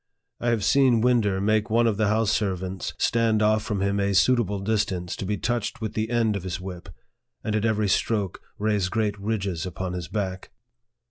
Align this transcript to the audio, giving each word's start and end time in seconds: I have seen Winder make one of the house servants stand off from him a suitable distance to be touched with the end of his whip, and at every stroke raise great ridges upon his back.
I 0.39 0.49
have 0.49 0.63
seen 0.63 1.01
Winder 1.01 1.39
make 1.39 1.69
one 1.69 1.85
of 1.85 1.97
the 1.97 2.07
house 2.07 2.31
servants 2.31 2.95
stand 2.97 3.43
off 3.43 3.61
from 3.61 3.81
him 3.81 3.99
a 3.99 4.15
suitable 4.15 4.59
distance 4.59 5.15
to 5.17 5.27
be 5.27 5.37
touched 5.37 5.79
with 5.79 5.93
the 5.93 6.09
end 6.09 6.35
of 6.35 6.41
his 6.41 6.59
whip, 6.59 6.89
and 7.43 7.55
at 7.55 7.65
every 7.65 7.87
stroke 7.87 8.41
raise 8.57 8.89
great 8.89 9.15
ridges 9.19 9.63
upon 9.63 9.93
his 9.93 10.07
back. 10.07 10.49